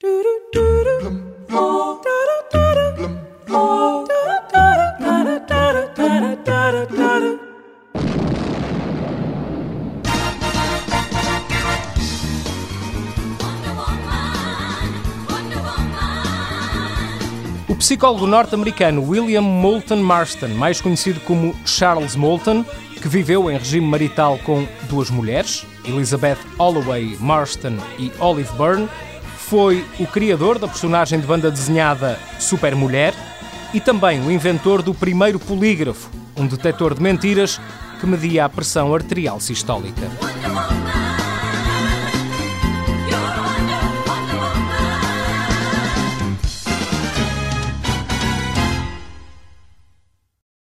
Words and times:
O 0.00 0.06
psicólogo 17.74 18.24
norte-americano 18.28 19.02
William 19.02 19.42
Moulton 19.42 19.96
Marston, 19.96 20.48
mais 20.50 20.80
conhecido 20.80 21.18
como 21.22 21.56
Charles 21.66 22.14
Moulton, 22.14 22.64
que 23.02 23.08
viveu 23.08 23.50
em 23.50 23.58
regime 23.58 23.86
marital 23.88 24.38
com 24.44 24.64
duas 24.88 25.10
mulheres, 25.10 25.66
Elizabeth 25.84 26.38
Holloway 26.56 27.16
Marston 27.18 27.78
e 27.98 28.12
Olive 28.20 28.52
Byrne, 28.56 28.88
foi 29.48 29.82
o 29.98 30.06
criador 30.06 30.58
da 30.58 30.68
personagem 30.68 31.18
de 31.18 31.26
banda 31.26 31.50
desenhada 31.50 32.18
Super 32.38 32.76
Mulher 32.76 33.14
e 33.72 33.80
também 33.80 34.20
o 34.20 34.30
inventor 34.30 34.82
do 34.82 34.92
primeiro 34.92 35.38
polígrafo, 35.38 36.10
um 36.36 36.46
detector 36.46 36.94
de 36.94 37.02
mentiras 37.02 37.58
que 37.98 38.06
media 38.06 38.44
a 38.44 38.48
pressão 38.48 38.94
arterial 38.94 39.40
sistólica. 39.40 40.02